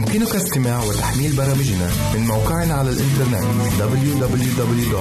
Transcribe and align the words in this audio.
يمكنك 0.00 0.34
استماع 0.36 0.84
وتحميل 0.84 1.32
برامجنا 1.36 1.90
من 2.14 2.20
موقعنا 2.20 2.74
على 2.74 2.90
الإنترنت 2.90 3.44
www.awr.org 3.78 5.00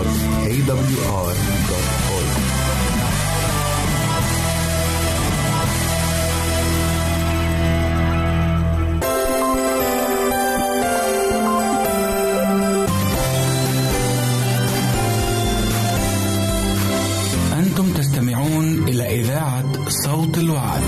أنتم 17.53 17.93
تستمعون 17.93 18.87
إلى 18.87 19.21
إذاعة 19.21 19.89
صوت 19.89 20.37
الوعد. 20.37 20.81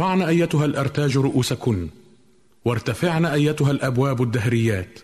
ارفعن 0.00 0.22
أيتها 0.22 0.64
الأرتاج 0.64 1.16
رؤوسكن 1.16 1.88
وارتفعن 2.64 3.24
أيتها 3.24 3.70
الأبواب 3.70 4.22
الدهريات 4.22 4.98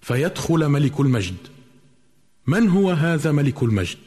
فيدخل 0.00 0.68
ملك 0.68 1.00
المجد. 1.00 1.36
من 2.46 2.68
هو 2.68 2.90
هذا 2.90 3.32
ملك 3.32 3.62
المجد؟ 3.62 3.98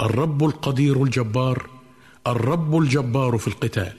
الرب 0.00 0.44
القدير 0.44 1.02
الجبار 1.02 1.70
الرب 2.26 2.78
الجبار 2.78 3.38
في 3.38 3.48
القتال. 3.48 3.92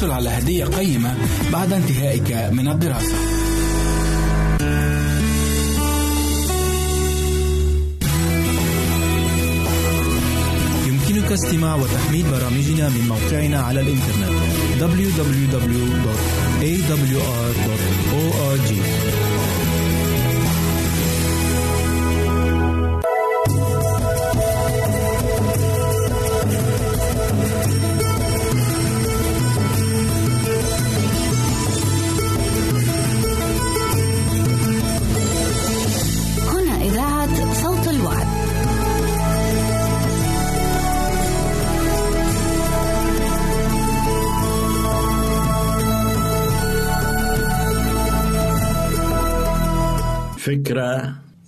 وستحصل 0.00 0.10
على 0.10 0.28
هدية 0.28 0.64
قيمة 0.64 1.16
بعد 1.52 1.72
انتهائك 1.72 2.52
من 2.52 2.68
الدراسة. 2.68 3.16
يمكنك 10.86 11.32
استماع 11.32 11.74
وتحميل 11.74 12.26
برامجنا 12.30 12.88
من 12.88 13.08
موقعنا 13.08 13.60
على 13.60 13.80
الإنترنت 13.80 14.30
www.awr.org 14.80 15.70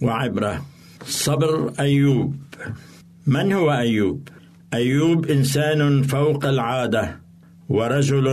وعبرة. 0.03 0.67
صبر 1.07 1.73
أيوب. 1.81 2.37
من 3.27 3.53
هو 3.53 3.73
أيوب؟ 3.73 4.29
أيوب 4.75 5.27
إنسان 5.27 6.03
فوق 6.03 6.45
العادة 6.45 7.21
ورجل 7.69 8.29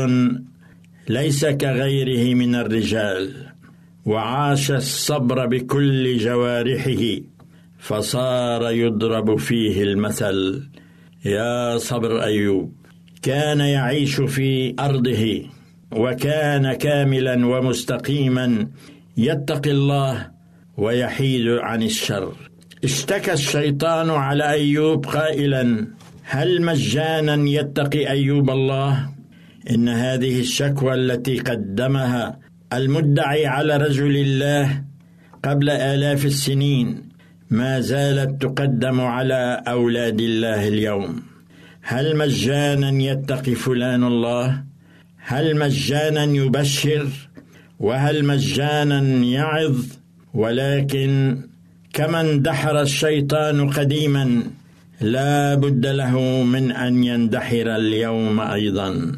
ليس 1.10 1.46
كغيره 1.46 2.36
من 2.36 2.56
الرجال 2.56 3.34
وعاش 4.06 4.72
الصبر 4.72 5.46
بكل 5.46 6.18
جوارحه 6.18 7.04
فصار 7.80 8.72
يضرب 8.72 9.36
فيه 9.36 9.84
المثل. 9.84 10.70
يا 11.26 11.78
صبر 11.78 12.24
أيوب 12.24 12.74
كان 13.22 13.60
يعيش 13.60 14.22
في 14.22 14.76
أرضه 14.80 15.46
وكان 15.92 16.74
كاملا 16.74 17.46
ومستقيما 17.48 18.68
يتقي 19.18 19.72
الله 19.72 20.39
ويحيد 20.80 21.48
عن 21.48 21.84
الشر. 21.84 22.34
اشتكى 22.84 23.34
الشيطان 23.34 24.10
على 24.10 24.50
أيوب 24.50 25.06
قائلا 25.06 25.88
هل 26.24 26.62
مجانا 26.62 27.50
يتقي 27.50 28.10
أيوب 28.10 28.50
الله؟ 28.50 29.10
إن 29.70 29.90
هذه 29.90 30.40
الشكوى 30.40 30.94
التي 30.94 31.40
قدمها 31.40 32.40
المدعي 32.74 33.46
على 33.46 33.78
رجل 33.78 34.16
الله 34.18 34.84
قبل 35.44 35.70
آلاف 35.70 36.26
السنين 36.26 37.10
ما 37.50 37.80
زالت 37.80 38.42
تقدم 38.42 39.02
على 39.02 39.64
أولاد 39.68 40.22
الله 40.22 40.68
اليوم. 40.68 41.24
هل 41.82 42.16
مجانا 42.18 43.04
يتقي 43.04 43.56
فلان 43.56 44.04
الله؟ 44.04 44.64
هل 45.18 45.58
مجانا 45.58 46.24
يبشر؟ 46.24 47.08
وهل 47.80 48.26
مجانا 48.26 49.00
يعظ؟ 49.26 49.99
ولكن 50.34 51.38
كما 51.94 52.22
اندحر 52.22 52.82
الشيطان 52.82 53.70
قديما 53.70 54.44
لا 55.02 55.56
بد 55.56 55.86
له 55.88 56.44
من 56.44 56.72
أن 56.72 57.04
يندحر 57.04 57.76
اليوم 57.76 58.40
أيضا. 58.40 59.12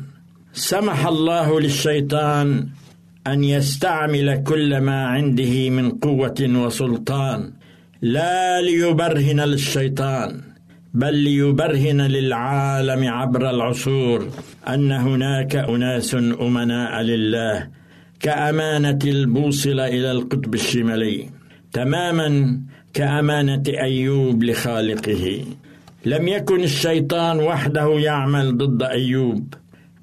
سمح 0.53 1.08
الله 1.08 1.60
للشيطان 1.60 2.68
أن 3.27 3.44
يستعمل 3.44 4.44
كل 4.44 4.77
ما 4.77 5.06
عنده 5.06 5.70
من 5.70 5.89
قوة 5.89 6.39
وسلطان 6.41 7.53
لا 8.01 8.62
ليبرهن 8.62 9.39
للشيطان 9.39 10.41
بل 10.94 11.15
ليبرهن 11.15 12.01
للعالم 12.01 13.08
عبر 13.08 13.50
العصور 13.50 14.30
أن 14.68 14.91
هناك 14.91 15.56
أناس 15.56 16.15
أمناء 16.15 17.01
لله 17.01 17.68
كأمانة 18.22 19.00
البوصلة 19.06 19.88
إلى 19.88 20.12
القطب 20.12 20.54
الشمالي. 20.54 21.30
تماما 21.74 22.60
كأمانة 22.94 23.63
أيوب 23.68 24.44
لخالقه. 24.44 25.46
لم 26.06 26.28
يكن 26.28 26.63
الشيطان 26.63 27.40
وحده 27.40 28.00
يعمل 28.00 28.58
ضد 28.58 28.84
أيوب 28.84 29.54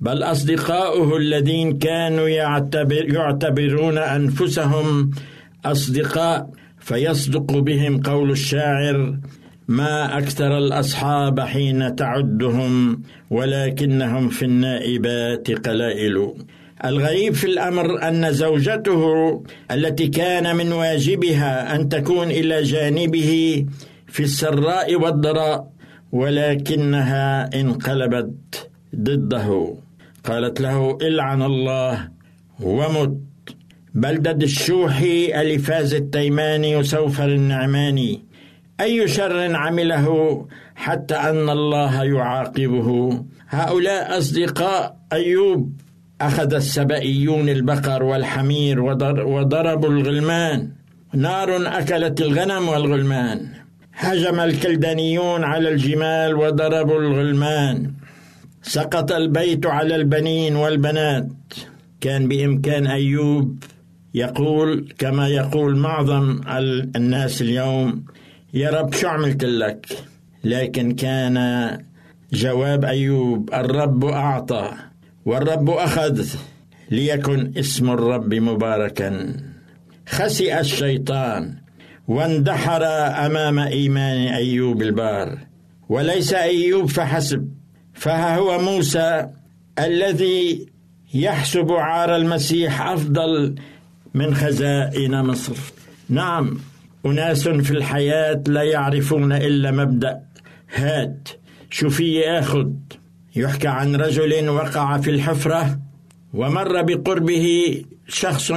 بل 0.01 0.23
أصدقاؤه 0.23 1.17
الذين 1.17 1.79
كانوا 1.79 2.29
يعتبر 2.29 3.15
يعتبرون 3.15 3.99
أنفسهم 3.99 5.11
أصدقاء. 5.65 6.51
فيصدق 6.81 7.59
بهم 7.59 8.01
قول 8.01 8.31
الشاعر 8.31 9.19
ما 9.69 10.19
أكثر 10.19 10.59
الأصحاب 10.59 11.41
حين 11.41 11.97
تعدهم 11.97 13.03
ولكنهم 13.31 14.29
في 14.29 14.45
النائبات 14.45 15.51
قلائل. 15.51 16.35
الغريب 16.85 17.35
في 17.35 17.47
الأمر 17.47 18.09
أن 18.09 18.33
زوجته 18.33 19.03
التي 19.71 20.09
كان 20.09 20.57
من 20.57 20.73
واجبها 20.73 21.75
أن 21.75 21.89
تكون 21.89 22.31
إلى 22.31 22.63
جانبه 22.63 23.65
في 24.07 24.23
السراء 24.23 24.95
والضراء 24.97 25.71
ولكنها 26.13 27.51
انقلبت 27.61 28.71
ضده. 28.97 29.75
قالت 30.25 30.61
له 30.61 30.99
إلعن 31.03 31.43
الله 31.43 32.09
ومت. 32.61 33.19
بلدد 33.95 34.43
الشوحي 34.43 35.41
ألفاز 35.41 35.95
التيماني 35.95 36.77
وسوفر 36.77 37.29
النعماني 37.29 38.25
أي 38.81 39.09
شر 39.09 39.57
عمله 39.57 40.07
حتى 40.77 41.15
أن 41.15 41.51
الله 41.51 42.05
يعاقبه؟ 42.05 42.89
هؤلاء 43.49 44.19
أصدقاء 44.19 44.97
أيوب 45.13 45.73
أخذ 46.21 46.55
السبئيون 46.55 47.49
البقر 47.49 48.03
والحمير 48.03 48.81
وضربوا 48.81 49.89
الغلمان. 49.89 50.73
نار 51.15 51.79
أكلت 51.79 52.21
الغنم 52.21 52.69
والغلمان. 52.69 53.49
هجم 53.95 54.41
الكلدانيون 54.41 55.45
على 55.45 55.69
الجمال 55.69 56.35
وضربوا 56.35 57.01
الغلمان. 57.01 57.93
سقط 58.63 59.13
البيت 59.13 59.67
على 59.67 59.97
البنين 59.97 60.57
والبنات. 60.57 61.29
كان 62.01 62.29
بإمكان 62.29 62.87
أيوب 62.87 63.63
يقول 64.15 64.95
كما 64.99 65.29
يقول 65.29 65.77
معظم 65.77 66.41
الناس 66.97 67.43
اليوم 67.43 68.05
يا 68.55 68.71
رب 68.71 68.95
شو 68.95 69.09
عملت 69.09 69.45
لك؟ 69.45 69.87
لكن 70.45 70.93
كان 70.95 71.37
جواب 72.33 72.85
أيوب 72.85 73.51
الرب 73.55 74.05
أعطى. 74.05 74.71
والرب 75.29 75.71
أخذ 75.71 76.27
ليكن 76.91 77.53
اسم 77.57 77.91
الرب 77.91 78.35
مباركا. 78.35 79.37
خسئ 80.09 80.61
الشيطان 80.61 81.55
واندحر 82.09 82.85
أمام 83.27 83.59
إيمان 83.59 84.35
أيوب 84.35 84.83
البار. 84.83 85.39
وليس 85.89 86.33
أيوب 86.35 86.87
فحسب 86.87 87.49
فها 87.95 88.37
هو 88.37 88.59
موسى 88.59 89.29
الذي 89.79 90.67
يحسب 91.15 91.73
عار 91.73 92.17
المسيح 92.17 92.83
أفضل 92.83 93.55
من 94.15 94.35
خزائن 94.35 95.23
مصر. 95.23 95.57
نعم 96.09 96.59
أناس 97.07 97.49
في 97.49 97.71
الحياة 97.71 98.43
لا 98.47 98.63
يعرفون 98.63 99.33
إلا 99.33 99.71
مبدأ 99.71 100.21
هات 100.75 101.29
شوفي 101.71 102.31
اخذ 102.31 102.71
يحكى 103.39 103.69
عن 103.69 103.97
رجل 103.97 104.49
وقع 104.49 104.99
في 104.99 105.11
الحفرة 105.11 105.79
ومر 106.35 106.83
بقربه 106.83 107.47
شخص 108.09 108.51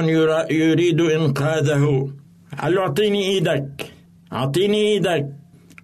يريد 0.50 1.00
إنقاذه. 1.00 2.10
قال 2.62 2.74
له 2.74 2.80
أعطيني 2.80 3.22
إيدك؟ 3.30 3.90
أعطيني 4.32 4.92
إيدك. 4.92 5.26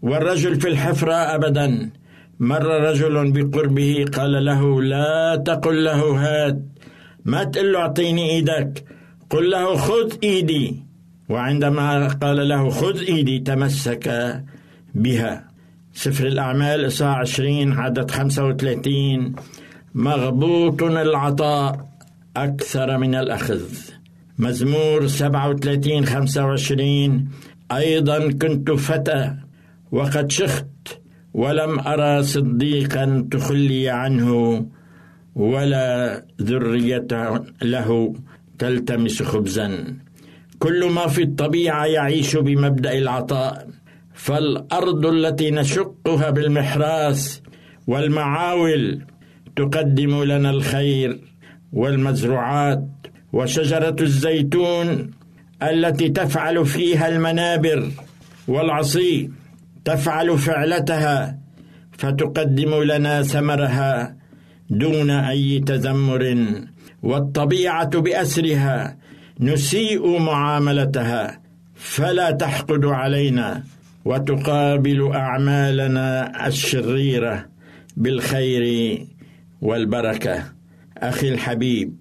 والرجل 0.02 0.60
في 0.60 0.68
الحفرة 0.68 1.14
ابدا. 1.14 1.90
مر 2.40 2.66
رجل 2.66 3.32
بقربه 3.32 4.04
قال 4.16 4.44
له 4.44 4.82
لا 4.82 5.42
تقل 5.46 5.84
له 5.84 6.00
هات. 6.22 6.58
ما 7.24 7.44
تقول 7.44 7.72
له 7.72 7.78
أعطيني 7.78 8.30
إيدك. 8.30 8.84
قل 9.30 9.50
له 9.50 9.76
خذ 9.76 10.12
إيدي. 10.24 10.82
وعندما 11.28 12.08
قال 12.08 12.48
له 12.48 12.70
خذ 12.70 12.98
إيدي 12.98 13.38
تمسك 13.38 14.06
بها. 14.94 15.47
سفر 15.98 16.26
الأعمال 16.26 16.86
إصحاح 16.86 17.18
20 17.18 17.72
عدد 17.72 18.10
35 18.10 19.34
مغبوط 19.94 20.82
العطاء 20.82 21.88
أكثر 22.36 22.98
من 22.98 23.14
الأخذ. 23.14 23.62
مزمور 24.38 25.06
37 25.06 26.04
25 26.06 27.28
أيضا 27.72 28.32
كنت 28.32 28.70
فتى 28.70 29.34
وقد 29.92 30.30
شخت 30.30 30.66
ولم 31.34 31.80
أرى 31.80 32.22
صديقا 32.22 33.28
تخلي 33.30 33.88
عنه 33.88 34.66
ولا 35.34 36.24
ذرية 36.42 37.08
له 37.62 38.14
تلتمس 38.58 39.22
خبزا. 39.22 39.96
كل 40.58 40.90
ما 40.90 41.06
في 41.06 41.22
الطبيعة 41.22 41.84
يعيش 41.84 42.36
بمبدأ 42.36 42.98
العطاء. 42.98 43.77
فالأرض 44.18 45.06
التي 45.06 45.50
نشقها 45.50 46.30
بالمحراس 46.30 47.42
والمعاول 47.86 49.02
تقدم 49.56 50.22
لنا 50.22 50.50
الخير 50.50 51.18
والمزروعات 51.72 52.88
وشجرة 53.32 53.96
الزيتون 54.00 55.10
التي 55.62 56.08
تفعل 56.08 56.66
فيها 56.66 57.08
المنابر 57.08 57.90
والعصي 58.48 59.30
تفعل 59.84 60.38
فعلتها 60.38 61.38
فتقدم 61.92 62.82
لنا 62.82 63.22
ثمرها 63.22 64.16
دون 64.70 65.10
أي 65.10 65.58
تذمر 65.60 66.36
والطبيعة 67.02 68.00
بأسرها 68.00 68.96
نسيء 69.40 70.18
معاملتها 70.18 71.40
فلا 71.74 72.30
تحقد 72.30 72.84
علينا 72.84 73.62
وتقابل 74.08 75.12
أعمالنا 75.12 76.06
الشريرة 76.46 77.46
بالخير 77.96 78.64
والبركة. 79.60 80.44
أخي 80.98 81.28
الحبيب 81.28 81.96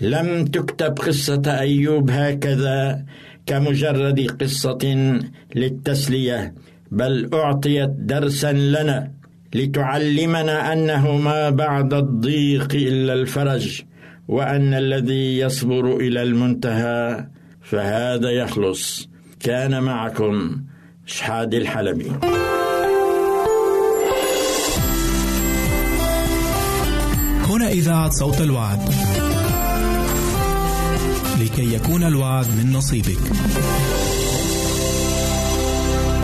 لم 0.00 0.44
تكتب 0.44 0.98
قصة 0.98 1.42
أيوب 1.46 2.10
هكذا 2.10 3.04
كمجرد 3.46 4.20
قصة 4.40 4.82
للتسلية 5.54 6.54
بل 6.90 7.30
أعطيت 7.34 7.90
درسا 7.90 8.52
لنا 8.52 9.10
لتعلمنا 9.54 10.72
أنه 10.72 11.16
ما 11.16 11.50
بعد 11.50 11.94
الضيق 11.94 12.74
إلا 12.74 13.12
الفرج 13.12 13.82
وأن 14.28 14.74
الذي 14.74 15.38
يصبر 15.38 15.96
إلى 15.96 16.22
المنتهى 16.22 17.26
فهذا 17.62 18.30
يخلص. 18.30 19.08
كان 19.40 19.82
معكم 19.82 20.62
شحاد 21.12 21.54
الحلبي. 21.54 22.12
هنا 27.48 27.68
إذاعة 27.68 28.10
صوت 28.10 28.40
الوعد. 28.40 28.94
لكي 31.40 31.74
يكون 31.74 32.04
الوعد 32.04 32.46
من 32.46 32.72
نصيبك. 32.72 33.18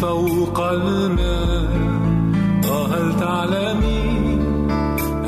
فوق 0.00 0.60
الماء. 0.60 1.86
هل 2.92 3.20
تعلمي 3.20 4.00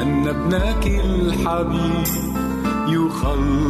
أن 0.03 0.29
ابنك 0.29 0.87
الحبيب 0.87 2.07
يخلص 2.89 3.68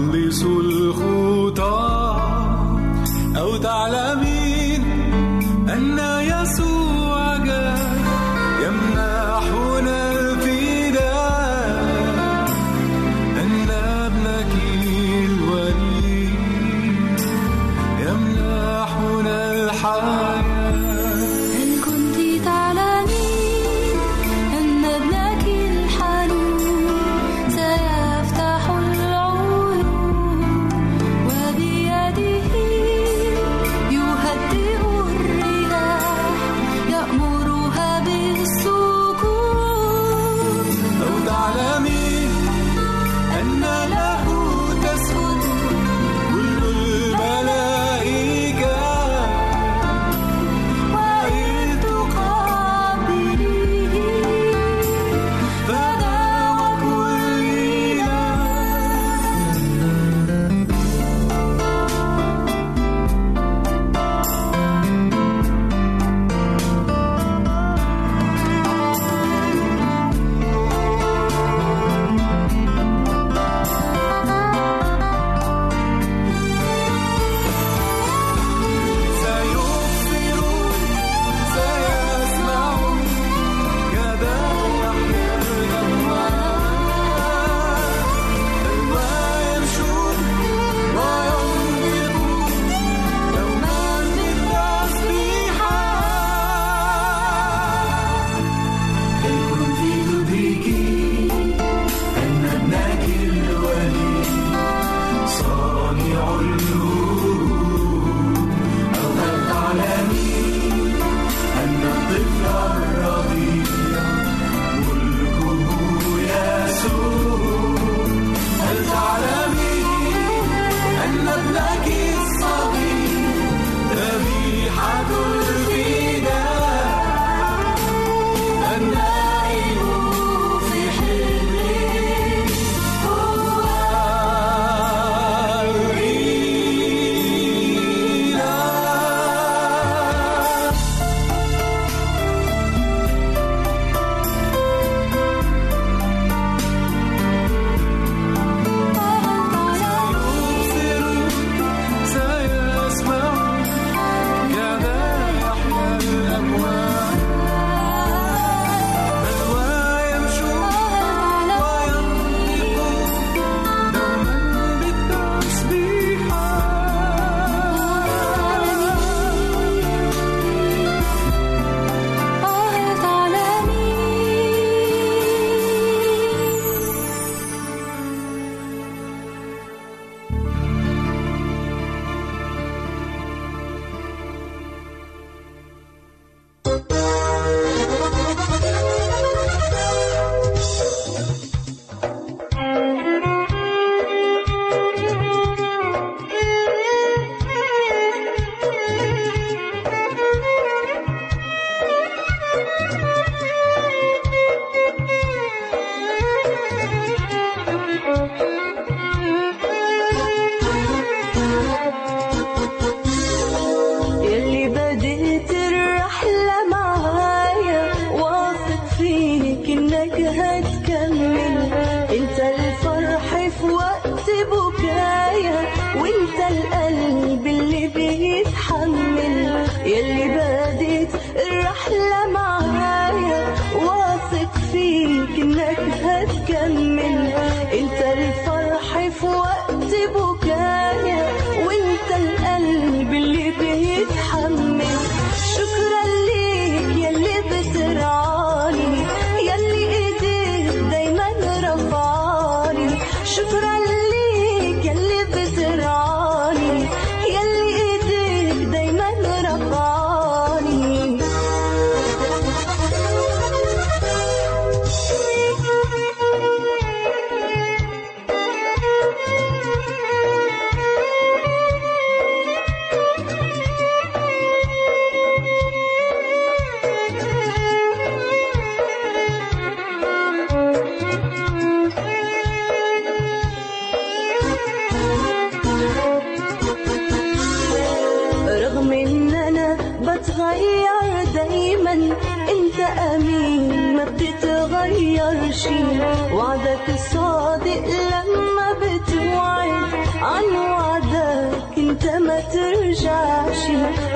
انت 301.79 302.05
ما 302.07 302.41
ترجعش. 302.41 303.63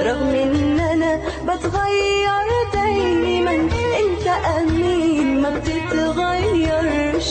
رغم 0.07 0.35
ان 0.35 0.81
أنا 0.81 1.12
بتغير 1.42 2.48
دايما 2.75 3.51
انت 4.03 4.27
أمين 4.59 5.42
ما 5.42 5.51
بتتغيرش. 5.51 7.31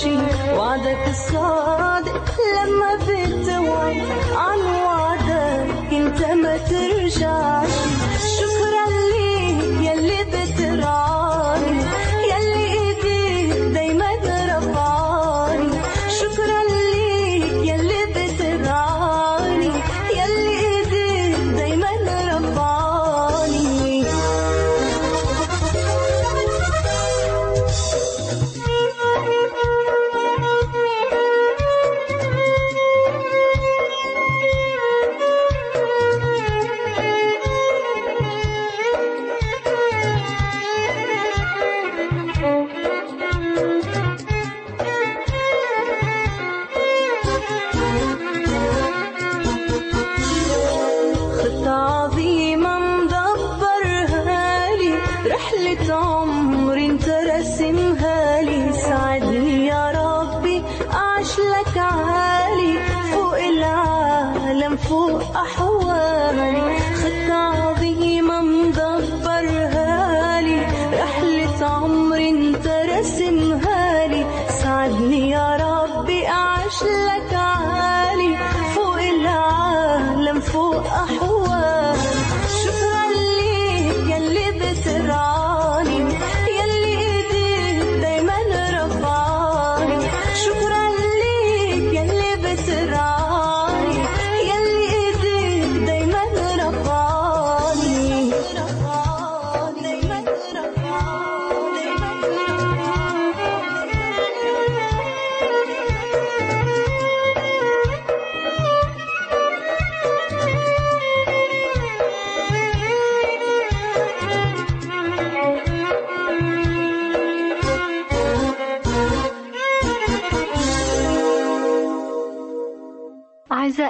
وعدك 0.57 1.03
الصادق 1.09 2.25
لما 2.55 2.91
بتوعد 3.07 4.01
عن 4.35 4.59
وعدك 4.85 5.67
انت 5.91 6.21
ما 6.43 6.57
ترجعش. 6.57 7.73
شكرا 8.37 8.70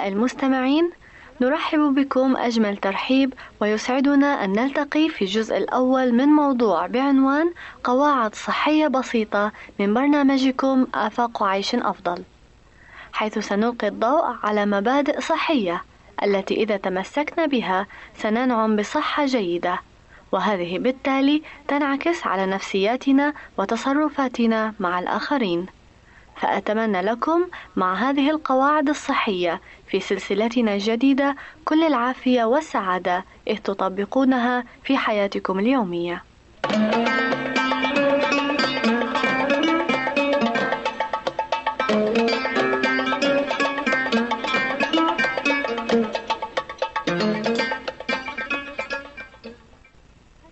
أعزائي 0.02 0.16
المستمعين 0.16 0.90
نرحب 1.40 1.80
بكم 1.94 2.36
أجمل 2.36 2.76
ترحيب 2.76 3.34
ويسعدنا 3.60 4.44
أن 4.44 4.52
نلتقي 4.52 5.08
في 5.08 5.22
الجزء 5.22 5.56
الأول 5.56 6.12
من 6.12 6.26
موضوع 6.26 6.86
بعنوان 6.86 7.52
قواعد 7.84 8.34
صحية 8.34 8.88
بسيطة 8.88 9.52
من 9.78 9.94
برنامجكم 9.94 10.86
آفاق 10.94 11.42
عيش 11.42 11.74
أفضل 11.74 12.22
حيث 13.12 13.38
سنلقي 13.38 13.88
الضوء 13.88 14.36
على 14.42 14.66
مبادئ 14.66 15.20
صحية 15.20 15.82
التي 16.22 16.54
إذا 16.54 16.76
تمسكنا 16.76 17.46
بها 17.46 17.86
سننعم 18.16 18.76
بصحة 18.76 19.26
جيدة 19.26 19.78
وهذه 20.32 20.78
بالتالي 20.78 21.42
تنعكس 21.68 22.26
على 22.26 22.46
نفسياتنا 22.46 23.32
وتصرفاتنا 23.58 24.74
مع 24.80 24.98
الآخرين. 24.98 25.66
فأتمنى 26.36 27.00
لكم 27.00 27.48
مع 27.76 27.94
هذه 27.94 28.30
القواعد 28.30 28.88
الصحية 28.88 29.60
في 29.86 30.00
سلسلتنا 30.00 30.74
الجديدة 30.74 31.36
كل 31.64 31.82
العافية 31.84 32.44
والسعادة 32.44 33.24
إذ 33.48 33.58
تطبقونها 33.58 34.64
في 34.82 34.96
حياتكم 34.96 35.58
اليومية. 35.58 36.24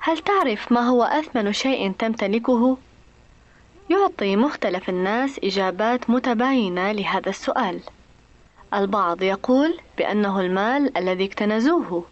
هل 0.03 0.19
تعرف 0.19 0.73
ما 0.73 0.81
هو 0.81 1.03
أثمن 1.03 1.53
شيء 1.53 1.93
تمتلكه؟ 1.93 2.79
يعطي 3.91 4.37
مختلف 4.37 4.89
الناس 4.89 5.41
إجابات 5.45 6.11
متباينة 6.11 6.93
لهذا 6.93 7.29
السؤال. 7.31 7.81
البعض 8.75 9.23
يقول 9.23 9.79
بأنه 9.99 10.41
المال 10.41 10.99
الذي 10.99 11.25
اكتنزوه، 11.25 12.05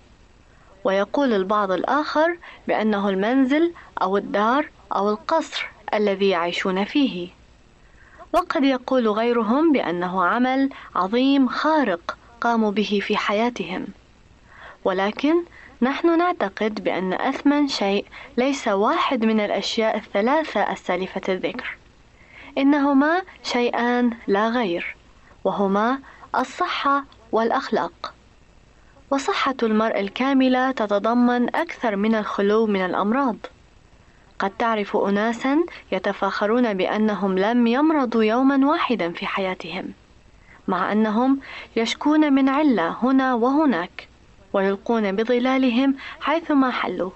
ويقول 0.84 1.32
البعض 1.32 1.70
الآخر 1.70 2.38
بأنه 2.68 3.08
المنزل 3.08 3.72
أو 4.02 4.16
الدار 4.16 4.68
أو 4.94 5.10
القصر 5.10 5.68
الذي 5.94 6.28
يعيشون 6.28 6.84
فيه. 6.84 7.28
وقد 8.32 8.64
يقول 8.64 9.08
غيرهم 9.08 9.72
بأنه 9.72 10.24
عمل 10.24 10.70
عظيم 10.94 11.48
خارق 11.48 12.18
قاموا 12.40 12.70
به 12.70 13.00
في 13.02 13.16
حياتهم. 13.16 13.86
ولكن 14.84 15.42
نحن 15.82 16.18
نعتقد 16.18 16.84
بأن 16.84 17.12
أثمن 17.12 17.68
شيء 17.68 18.04
ليس 18.36 18.68
واحد 18.68 19.24
من 19.24 19.40
الأشياء 19.40 19.96
الثلاثة 19.96 20.72
السالفة 20.72 21.20
الذكر، 21.28 21.76
إنهما 22.58 23.22
شيئان 23.42 24.10
لا 24.26 24.48
غير، 24.48 24.96
وهما 25.44 25.98
الصحة 26.36 27.04
والأخلاق. 27.32 28.14
وصحة 29.10 29.54
المرء 29.62 30.00
الكاملة 30.00 30.70
تتضمن 30.70 31.56
أكثر 31.56 31.96
من 31.96 32.14
الخلو 32.14 32.66
من 32.66 32.84
الأمراض. 32.84 33.36
قد 34.38 34.50
تعرف 34.50 34.96
أناسا 34.96 35.58
يتفاخرون 35.92 36.74
بأنهم 36.74 37.38
لم 37.38 37.66
يمرضوا 37.66 38.24
يوما 38.24 38.66
واحدا 38.66 39.12
في 39.12 39.26
حياتهم، 39.26 39.92
مع 40.68 40.92
أنهم 40.92 41.40
يشكون 41.76 42.32
من 42.32 42.48
علة 42.48 42.96
هنا 43.02 43.34
وهناك. 43.34 44.07
ويلقون 44.52 45.16
بظلالهم 45.16 45.96
حيثما 46.20 46.70
حلوا. 46.70 47.10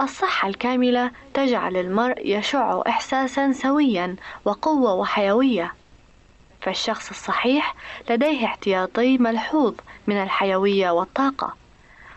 الصحة 0.00 0.48
الكاملة 0.48 1.10
تجعل 1.34 1.76
المرء 1.76 2.20
يشع 2.24 2.82
إحساسا 2.88 3.52
سويا 3.52 4.16
وقوة 4.44 4.94
وحيوية. 4.94 5.74
فالشخص 6.60 7.10
الصحيح 7.10 7.74
لديه 8.10 8.44
احتياطي 8.44 9.18
ملحوظ 9.18 9.74
من 10.06 10.22
الحيوية 10.22 10.90
والطاقة 10.90 11.54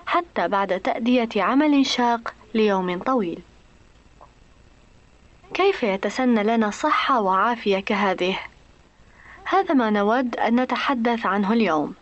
حتى 0.06 0.48
بعد 0.48 0.80
تأدية 0.80 1.30
عمل 1.36 1.86
شاق 1.86 2.34
ليوم 2.54 3.00
طويل. 3.00 3.40
كيف 5.54 5.84
يتسنى 5.84 6.44
لنا 6.44 6.70
صحة 6.70 7.22
وعافية 7.22 7.80
كهذه؟ 7.80 8.40
هذا 9.44 9.74
ما 9.74 9.90
نود 9.90 10.36
أن 10.36 10.60
نتحدث 10.60 11.26
عنه 11.26 11.54
اليوم. 11.54 11.94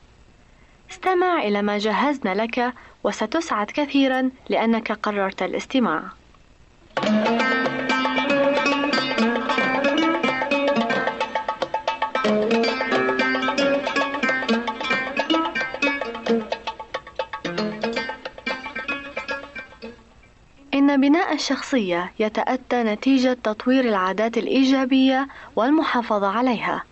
استمع 0.92 1.42
إلى 1.42 1.62
ما 1.62 1.78
جهزنا 1.78 2.44
لك 2.44 2.74
وستسعد 3.04 3.72
كثيرا 3.72 4.30
لأنك 4.50 4.92
قررت 4.92 5.42
الاستماع. 5.44 6.04
إن 20.74 21.02
بناء 21.02 21.34
الشخصية 21.34 22.12
يتأتى 22.20 22.84
نتيجة 22.84 23.38
تطوير 23.44 23.86
العادات 23.86 24.38
الإيجابية 24.38 25.28
والمحافظة 25.56 26.28
عليها. 26.28 26.84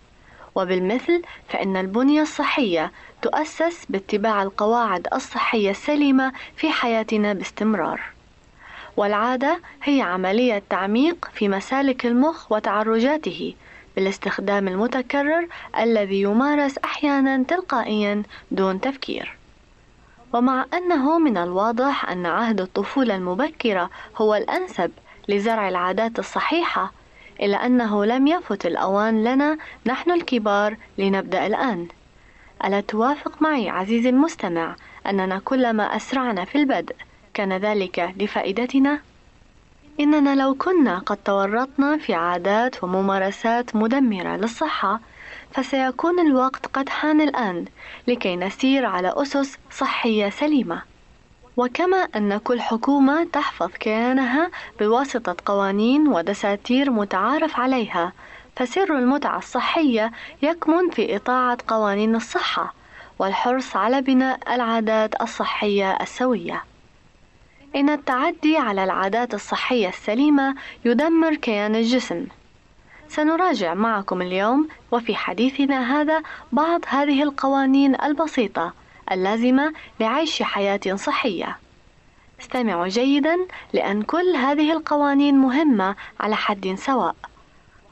وبالمثل 0.56 1.22
فإن 1.50 1.78
البنية 1.78 2.22
الصحية 2.22 2.92
تؤسس 3.22 3.86
باتباع 3.90 4.44
القواعد 4.44 5.08
الصحية 5.14 5.72
السليمة 5.72 6.34
في 6.56 6.72
حياتنا 6.72 7.34
باستمرار. 7.34 8.02
والعادة 8.98 9.60
هي 9.84 10.02
عملية 10.02 10.64
تعميق 10.70 11.30
في 11.34 11.50
مسالك 11.50 12.06
المخ 12.06 12.52
وتعرجاته 12.52 13.54
بالاستخدام 13.96 14.68
المتكرر 14.68 15.48
الذي 15.80 16.22
يمارس 16.22 16.78
أحيانا 16.78 17.44
تلقائيا 17.44 18.24
دون 18.52 18.82
تفكير. 18.82 19.38
ومع 20.34 20.66
أنه 20.74 21.20
من 21.20 21.38
الواضح 21.38 22.10
أن 22.10 22.26
عهد 22.26 22.62
الطفولة 22.62 23.16
المبكرة 23.16 23.90
هو 24.18 24.36
الأنسب 24.36 24.92
لزرع 25.30 25.70
العادات 25.70 26.20
الصحيحة 26.20 26.92
إلا 27.42 27.66
أنه 27.66 28.06
لم 28.06 28.28
يفت 28.28 28.66
الأوان 28.66 29.24
لنا 29.24 29.58
نحن 29.86 30.12
الكبار 30.12 30.78
لنبدأ 30.98 31.48
الآن. 31.48 31.88
ألا 32.66 32.82
توافق 32.82 33.42
معي 33.42 33.70
عزيزي 33.70 34.10
المستمع 34.10 34.76
أننا 35.06 35.40
كلما 35.46 35.96
أسرعنا 35.96 36.46
في 36.46 36.56
البدء 36.58 36.96
كان 37.34 37.54
ذلك 37.54 38.14
لفائدتنا؟ 38.18 39.00
إننا 40.00 40.36
لو 40.36 40.56
كنا 40.56 41.00
قد 41.00 41.18
تورطنا 41.18 41.98
في 41.98 42.14
عادات 42.14 42.84
وممارسات 42.84 43.76
مدمرة 43.76 44.38
للصحة 44.38 45.00
فسيكون 45.52 46.20
الوقت 46.20 46.66
قد 46.66 46.90
حان 46.90 47.22
الآن 47.22 47.66
لكي 48.08 48.36
نسير 48.36 48.86
على 48.86 49.14
أسس 49.16 49.58
صحية 49.72 50.30
سليمة. 50.30 50.82
وكما 51.58 51.98
أن 51.98 52.38
كل 52.38 52.62
حكومة 52.62 53.24
تحفظ 53.24 53.70
كيانها 53.72 54.52
بواسطة 54.80 55.36
قوانين 55.46 56.08
ودساتير 56.08 56.92
متعارف 56.92 57.60
عليها 57.60 58.14
فسر 58.58 58.98
المتعة 58.98 59.38
الصحية 59.38 60.12
يكمن 60.42 60.90
في 60.90 61.16
إطاعة 61.16 61.58
قوانين 61.68 62.16
الصحة 62.16 62.74
والحرص 63.20 63.76
على 63.76 64.02
بناء 64.02 64.56
العادات 64.56 65.22
الصحية 65.22 65.98
السوية. 66.02 66.64
إن 67.76 67.90
التعدي 67.90 68.58
على 68.58 68.84
العادات 68.84 69.34
الصحية 69.34 69.90
السليمة 69.90 70.56
يدمر 70.86 71.36
كيان 71.36 71.76
الجسم. 71.76 72.28
سنراجع 73.08 73.74
معكم 73.74 74.22
اليوم 74.22 74.68
وفي 74.92 75.16
حديثنا 75.16 76.02
هذا 76.02 76.24
بعض 76.52 76.82
هذه 76.88 77.24
القوانين 77.24 78.02
البسيطة 78.02 78.74
اللازمة 79.12 79.74
لعيش 80.00 80.44
حياة 80.44 80.96
صحية. 80.96 81.58
استمعوا 82.42 82.88
جيدا 82.88 83.38
لأن 83.74 84.02
كل 84.02 84.36
هذه 84.36 84.72
القوانين 84.72 85.36
مهمة 85.36 85.96
على 86.20 86.36
حد 86.36 86.76
سواء. 86.78 87.16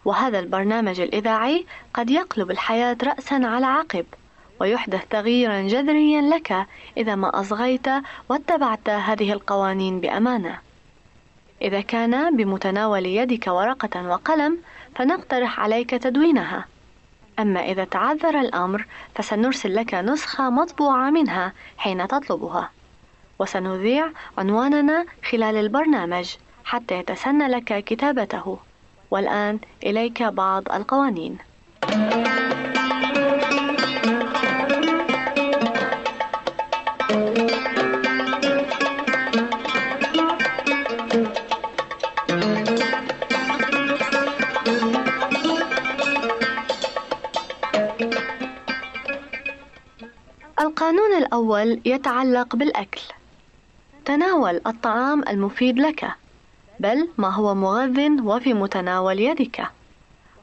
وهذا 0.05 0.39
البرنامج 0.39 0.99
الإذاعي 0.99 1.65
قد 1.93 2.09
يقلب 2.09 2.51
الحياة 2.51 2.97
رأسا 3.03 3.35
على 3.35 3.65
عقب 3.65 4.05
ويحدث 4.59 5.05
تغييرا 5.09 5.61
جذريا 5.61 6.21
لك 6.21 6.67
إذا 6.97 7.15
ما 7.15 7.39
أصغيت 7.39 7.87
واتبعت 8.29 8.89
هذه 8.89 9.33
القوانين 9.33 9.99
بأمانة. 9.99 10.59
إذا 11.61 11.81
كان 11.81 12.37
بمتناول 12.37 13.05
يدك 13.05 13.47
ورقة 13.47 14.07
وقلم 14.07 14.57
فنقترح 14.95 15.59
عليك 15.59 15.89
تدوينها. 15.89 16.65
أما 17.39 17.59
إذا 17.59 17.83
تعذر 17.83 18.39
الأمر 18.39 18.85
فسنرسل 19.15 19.75
لك 19.75 19.93
نسخة 19.93 20.49
مطبوعة 20.49 21.09
منها 21.09 21.53
حين 21.77 22.07
تطلبها. 22.07 22.71
وسنذيع 23.39 24.09
عنواننا 24.37 25.05
خلال 25.31 25.55
البرنامج 25.57 26.35
حتى 26.65 26.95
يتسنى 26.95 27.47
لك 27.47 27.83
كتابته. 27.83 28.57
والآن 29.15 29.59
إليك 29.85 30.23
بعض 30.23 30.71
القوانين. 30.71 31.37
القانون 50.59 51.13
الأول 51.17 51.81
يتعلق 51.85 52.55
بالأكل 52.55 53.01
تناول 54.05 54.61
الطعام 54.67 55.23
المفيد 55.27 55.79
لك 55.79 56.24
بل 56.79 57.09
ما 57.17 57.29
هو 57.29 57.55
مغذ 57.55 58.21
وفي 58.21 58.53
متناول 58.53 59.19
يدك. 59.19 59.67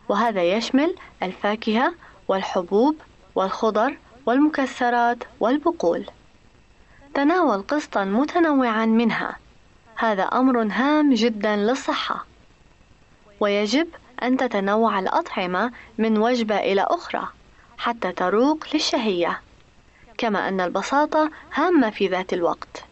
وهذا 0.09 0.43
يشمل 0.43 0.95
الفاكهة 1.23 1.95
والحبوب 2.29 2.97
والخضر 3.35 3.99
والمكسرات 4.27 5.19
والبقول. 5.41 6.07
تناول 7.15 7.63
قسطا 7.63 8.05
متنوعا 8.05 8.87
منها. 8.87 9.37
هذا 9.97 10.23
أمر 10.23 10.63
هام 10.63 11.15
جدا 11.15 11.57
للصحة. 11.57 12.27
ويجب 13.41 13.89
أن 14.23 14.37
تتنوع 14.37 14.99
الأطعمة 14.99 15.73
من 15.99 16.19
وجبة 16.19 16.57
إلى 16.59 16.87
أخرى 16.91 17.29
حتى 17.79 18.13
تروق 18.13 18.65
للشهية. 18.75 19.41
كما 20.19 20.49
أن 20.49 20.61
البساطة 20.61 21.31
هامة 21.55 21.91
في 21.91 22.09
ذات 22.09 22.33
الوقت. 22.33 22.85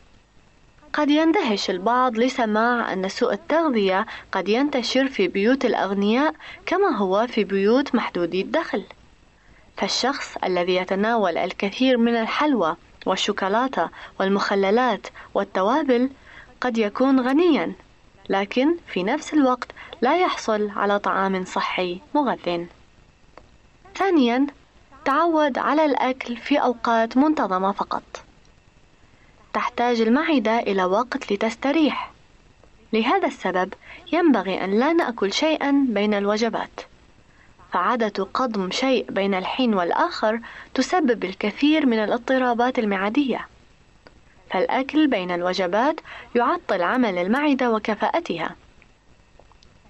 قد 0.92 1.11
يندهش 1.11 1.70
البعض 1.70 2.18
لسماع 2.18 2.92
أن 2.92 3.09
سوء 3.09 3.33
التغذية 3.33 4.07
قد 4.33 4.48
ينتشر 4.48 5.09
في 5.09 5.29
بيوت 5.29 5.64
الأغنياء 5.64 6.35
كما 6.66 6.96
هو 6.96 7.26
في 7.26 7.44
بيوت 7.44 7.94
محدودي 7.94 8.40
الدخل 8.40 8.85
فالشخص 9.76 10.37
الذي 10.44 10.74
يتناول 10.74 11.38
الكثير 11.38 11.96
من 11.96 12.16
الحلوى 12.16 12.76
والشوكولاتة 13.07 13.88
والمخللات 14.20 15.07
والتوابل 15.35 16.11
قد 16.61 16.79
يكون 16.79 17.20
غنيا 17.20 17.72
لكن 18.29 18.76
في 18.87 19.03
نفس 19.03 19.35
الوقت 19.35 19.68
لا 20.03 20.18
يحصل 20.18 20.70
على 20.76 20.98
طعام 20.98 21.44
صحي 21.44 22.00
مغذٍ. 22.14 22.66
ثانيا 23.94 24.46
تعود 25.05 25.59
على 25.59 25.85
الأكل 25.85 26.37
في 26.37 26.59
أوقات 26.59 27.16
منتظمة 27.16 27.72
فقط. 27.72 28.03
تحتاج 29.53 30.01
المعدة 30.01 30.59
إلى 30.59 30.85
وقت 30.85 31.33
لتستريح. 31.33 32.11
لهذا 32.93 33.27
السبب 33.27 33.75
ينبغي 34.13 34.65
أن 34.65 34.79
لا 34.79 34.93
نأكل 34.93 35.33
شيئا 35.33 35.87
بين 35.89 36.15
الوجبات. 36.15 36.81
فعادة 37.73 38.25
قضم 38.35 38.71
شيء 38.71 39.11
بين 39.11 39.35
الحين 39.35 39.75
والآخر 39.75 40.41
تسبب 40.75 41.25
الكثير 41.25 41.87
من 41.87 41.99
الاضطرابات 41.99 42.79
المعدية. 42.79 43.49
فالأكل 44.51 45.07
بين 45.07 45.31
الوجبات 45.31 46.01
يعطل 46.35 46.83
عمل 46.83 47.19
المعدة 47.19 47.71
وكفاءتها. 47.71 48.57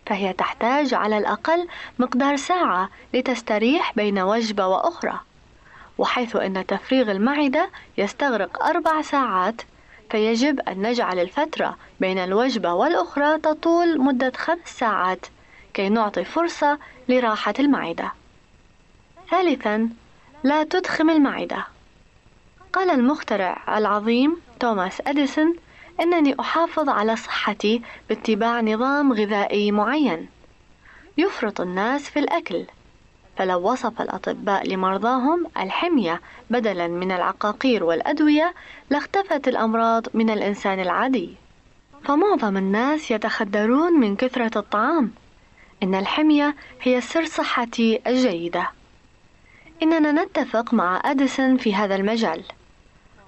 فهي 0.07 0.33
تحتاج 0.33 0.94
على 0.94 1.18
الأقل 1.18 1.68
مقدار 1.99 2.37
ساعة 2.37 2.90
لتستريح 3.14 3.92
بين 3.96 4.18
وجبة 4.18 4.66
وأخرى 4.66 5.20
وحيث 6.00 6.36
أن 6.36 6.66
تفريغ 6.66 7.10
المعدة 7.10 7.70
يستغرق 7.98 8.64
أربع 8.64 9.02
ساعات 9.02 9.62
فيجب 10.10 10.60
أن 10.60 10.82
نجعل 10.82 11.18
الفترة 11.18 11.76
بين 12.00 12.18
الوجبة 12.18 12.74
والأخرى 12.74 13.38
تطول 13.38 14.00
مدة 14.00 14.32
خمس 14.36 14.78
ساعات 14.78 15.26
كي 15.74 15.88
نعطي 15.88 16.24
فرصة 16.24 16.78
لراحة 17.08 17.54
المعدة. 17.58 18.12
ثالثا 19.30 19.88
لا 20.44 20.64
تدخم 20.64 21.10
المعدة. 21.10 21.66
قال 22.72 22.90
المخترع 22.90 23.78
العظيم 23.78 24.36
توماس 24.60 25.02
أديسون 25.06 25.56
أنني 26.00 26.36
أحافظ 26.40 26.88
على 26.88 27.16
صحتي 27.16 27.82
باتباع 28.08 28.60
نظام 28.60 29.12
غذائي 29.12 29.72
معين 29.72 30.28
يفرط 31.18 31.60
الناس 31.60 32.10
في 32.10 32.18
الأكل 32.18 32.66
فلو 33.40 33.72
وصف 33.72 34.03
الأطباء 34.03 34.68
لمرضاهم 34.68 35.46
الحمية 35.57 36.20
بدلا 36.50 36.88
من 36.88 37.12
العقاقير 37.12 37.85
والأدوية 37.85 38.55
لاختفت 38.90 39.48
الأمراض 39.48 40.07
من 40.14 40.31
الإنسان 40.31 40.81
العادي. 40.81 41.31
فمعظم 42.05 42.57
الناس 42.57 43.11
يتخدرون 43.11 43.92
من 43.92 44.16
كثرة 44.16 44.59
الطعام. 44.59 45.11
إن 45.83 45.94
الحمية 45.94 46.57
هي 46.83 47.00
سر 47.00 47.24
صحتي 47.24 48.00
الجيدة. 48.07 48.70
إننا 49.83 50.24
نتفق 50.24 50.74
مع 50.74 51.00
أديسون 51.05 51.57
في 51.57 51.74
هذا 51.74 51.94
المجال. 51.94 52.42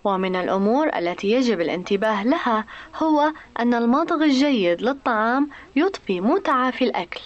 ومن 0.05 0.37
الأمور 0.37 0.89
التي 0.99 1.31
يجب 1.33 1.61
الانتباه 1.61 2.25
لها 2.25 2.65
هو 2.97 3.33
أن 3.61 3.75
المضغ 3.75 4.25
الجيد 4.25 4.83
للطعام 4.83 5.49
يضفي 5.77 6.21
متعة 6.21 6.71
في 6.71 6.85
الأكل. 6.85 7.21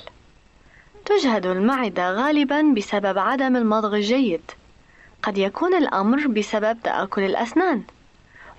تجهد 1.06 1.46
المعدة 1.46 2.10
غالبا 2.10 2.62
بسبب 2.62 3.18
عدم 3.18 3.56
المضغ 3.56 3.96
الجيد. 3.96 4.40
قد 5.22 5.38
يكون 5.38 5.74
الأمر 5.74 6.26
بسبب 6.26 6.78
تآكل 6.82 7.22
الأسنان، 7.22 7.82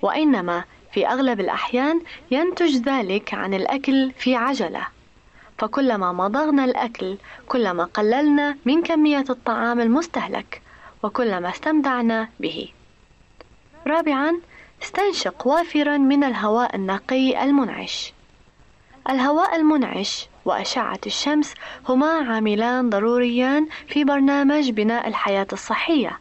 وإنما 0.02 0.64
في 0.92 1.08
أغلب 1.08 1.40
الأحيان 1.40 2.00
ينتج 2.30 2.76
ذلك 2.76 3.34
عن 3.34 3.54
الأكل 3.54 4.10
في 4.10 4.34
عجلة. 4.36 4.86
فكلما 5.58 6.12
مضغنا 6.12 6.64
الأكل 6.64 7.16
كلما 7.48 7.84
قللنا 7.84 8.56
من 8.64 8.82
كمية 8.82 9.24
الطعام 9.30 9.80
المستهلك 9.80 10.62
وكلما 11.02 11.48
استمتعنا 11.50 12.28
به. 12.40 12.68
رابعا 13.86 14.40
استنشق 14.82 15.46
وافرا 15.46 15.96
من 15.96 16.24
الهواء 16.24 16.76
النقي 16.76 17.44
المنعش 17.44 18.12
الهواء 19.10 19.56
المنعش 19.56 20.28
وأشعة 20.48 21.00
الشمس 21.06 21.54
هما 21.88 22.12
عاملان 22.30 22.90
ضروريان 22.90 23.66
في 23.88 24.04
برنامج 24.04 24.70
بناء 24.70 25.08
الحياة 25.08 25.46
الصحية. 25.52 26.18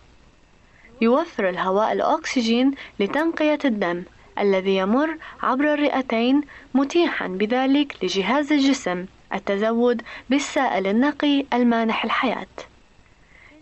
يوفر 1.01 1.49
الهواء 1.49 1.91
الأكسجين 1.93 2.71
لتنقية 2.99 3.59
الدم 3.65 4.03
الذي 4.39 4.77
يمر 4.77 5.17
عبر 5.43 5.73
الرئتين 5.73 6.41
متيحا 6.73 7.27
بذلك 7.27 8.03
لجهاز 8.03 8.51
الجسم 8.51 9.05
التزود 9.33 10.01
بالسائل 10.29 10.87
النقي 10.87 11.45
المانح 11.53 12.03
الحياة. 12.03 12.55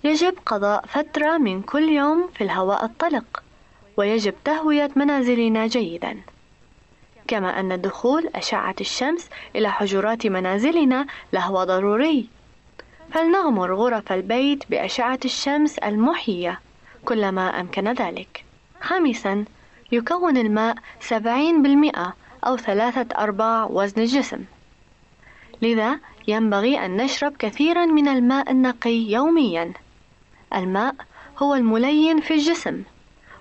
يجب 0.04 0.34
قضاء 0.45 0.86
فترة 0.86 1.38
من 1.38 1.62
كل 1.62 1.89
يوم 1.89 2.30
في 2.36 2.43
الهواء 2.43 2.86
الطلق 2.86 3.43
ويجب 3.97 4.34
تهوية 4.45 4.91
منازلنا 4.95 5.67
جيدا. 5.67 6.17
كما 7.27 7.59
أن 7.59 7.81
دخول 7.81 8.29
أشعة 8.35 8.75
الشمس 8.81 9.29
إلى 9.55 9.71
حجرات 9.71 10.27
منازلنا 10.27 11.05
لهو 11.33 11.63
ضروري. 11.63 12.27
فلنغمر 13.11 13.73
غرف 13.73 14.11
البيت 14.11 14.63
بأشعة 14.69 15.19
الشمس 15.25 15.77
المحية 15.77 16.59
كلما 17.05 17.59
أمكن 17.59 17.93
ذلك. 17.93 18.45
خامسا 18.81 19.45
يكون 19.91 20.38
الماء 20.38 20.75
سبعين 20.99 21.61
بالمئة 21.61 22.13
أو 22.47 22.57
ثلاثة 22.57 23.07
أرباع 23.17 23.67
وزن 23.71 24.01
الجسم. 24.01 24.43
لذا 25.61 25.99
ينبغي 26.27 26.85
أن 26.85 26.97
نشرب 26.97 27.38
كثيرا 27.38 27.85
من 27.85 28.07
الماء 28.07 28.51
النقي 28.51 29.11
يوميا. 29.11 29.73
الماء 30.55 30.95
هو 31.38 31.55
الملين 31.55 32.21
في 32.21 32.33
الجسم 32.33 32.83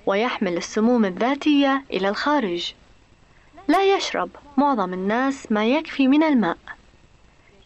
ويحمل 0.07 0.57
السموم 0.57 1.05
الذاتية 1.05 1.85
إلى 1.91 2.09
الخارج. 2.09 2.75
لا 3.69 3.97
يشرب 3.97 4.31
معظم 4.57 4.93
الناس 4.93 5.53
ما 5.53 5.67
يكفي 5.67 6.09
من 6.09 6.23
الماء. 6.23 6.57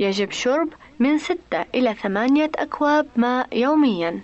يجب 0.00 0.30
شرب 0.30 0.68
من 0.98 1.18
ستة 1.18 1.64
إلى 1.74 1.94
ثمانية 1.94 2.50
أكواب 2.56 3.06
ماء 3.16 3.58
يوميًا، 3.58 4.20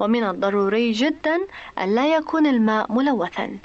ومن 0.00 0.24
الضروري 0.24 0.92
جدًا 0.92 1.38
أن 1.78 1.94
لا 1.94 2.14
يكون 2.16 2.46
الماء 2.46 2.92
ملوثًا. 2.92 3.58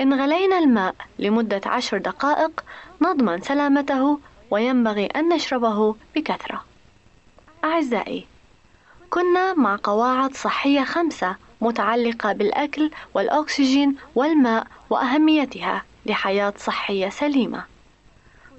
إن 0.00 0.20
غلينا 0.20 0.58
الماء 0.58 0.94
لمدة 1.18 1.60
عشر 1.66 1.98
دقائق 1.98 2.64
نضمن 3.02 3.40
سلامته 3.40 4.18
وينبغي 4.50 5.06
أن 5.06 5.28
نشربه 5.28 5.96
بكثرة. 6.16 6.64
أعزائي، 7.64 8.26
كنا 9.10 9.54
مع 9.54 9.78
قواعد 9.82 10.34
صحية 10.34 10.84
خمسة 10.84 11.36
متعلقة 11.60 12.32
بالأكل 12.32 12.90
والأكسجين 13.14 13.96
والماء 14.14 14.66
وأهميتها 14.90 15.84
لحياة 16.06 16.54
صحية 16.56 17.08
سليمة. 17.08 17.64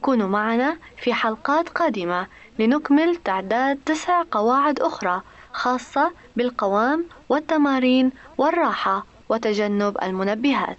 كونوا 0.01 0.27
معنا 0.27 0.77
في 0.97 1.13
حلقات 1.13 1.69
قادمة 1.69 2.27
لنكمل 2.59 3.15
تعداد 3.15 3.79
تسع 3.85 4.23
قواعد 4.31 4.79
أخرى 4.79 5.21
خاصة 5.53 6.11
بالقوام 6.35 7.05
والتمارين 7.29 8.11
والراحة 8.37 9.05
وتجنب 9.29 9.97
المنبهات. 10.03 10.77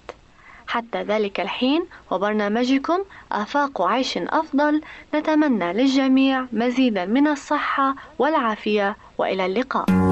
حتى 0.67 1.03
ذلك 1.03 1.41
الحين 1.41 1.85
وبرنامجكم 2.11 2.99
آفاق 3.33 3.83
عيش 3.83 4.19
أفضل 4.19 4.83
نتمنى 5.15 5.73
للجميع 5.73 6.47
مزيدا 6.53 7.05
من 7.05 7.27
الصحة 7.29 7.95
والعافية 8.19 8.97
وإلى 9.19 9.47
اللقاء. 9.47 10.12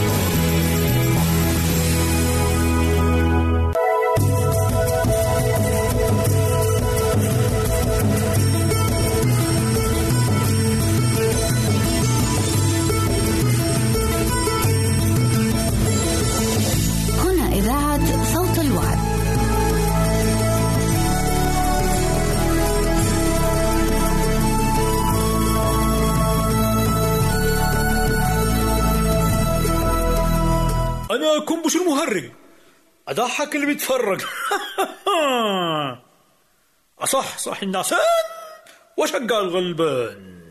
ضحك 33.31 33.55
اللي 33.55 33.65
بيتفرج. 33.65 34.21
صح 37.05 37.37
صح 37.37 37.61
النعسان 37.63 37.99
وشجع 38.97 39.39
الغلبان. 39.39 40.41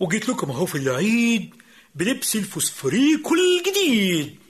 وجيت 0.00 0.28
لكم 0.28 0.50
أهو 0.50 0.66
في 0.66 0.74
العيد 0.78 1.54
بلبس 1.94 2.36
الفوسفوريكو 2.36 3.34
الجديد 3.34 4.40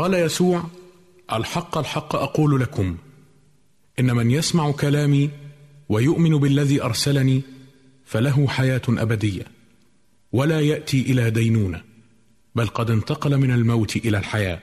قال 0.00 0.14
يسوع 0.14 0.64
الحق 1.32 1.78
الحق 1.78 2.16
أقول 2.16 2.60
لكم 2.60 2.96
إن 3.98 4.16
من 4.16 4.30
يسمع 4.30 4.70
كلامي 4.70 5.30
ويؤمن 5.88 6.36
بالذي 6.36 6.82
أرسلني 6.82 7.42
فله 8.04 8.48
حياة 8.48 8.82
أبدية 8.88 9.44
ولا 10.32 10.60
يأتي 10.60 11.00
إلى 11.00 11.30
دينونة 11.30 11.82
بل 12.54 12.66
قد 12.66 12.90
انتقل 12.90 13.36
من 13.36 13.50
الموت 13.50 13.96
إلى 13.96 14.18
الحياة. 14.18 14.62